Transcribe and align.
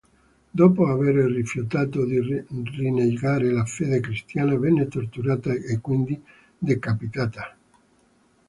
Dopo 0.49 0.87
avere 0.87 1.27
rifiutato 1.27 2.03
di 2.05 2.19
rinnegare 2.75 3.51
la 3.51 3.65
fede 3.65 3.99
cristiana, 3.99 4.57
venne 4.57 4.87
torturata 4.87 5.53
e 5.53 5.79
quindi 5.79 6.19
decapitata. 6.57 7.55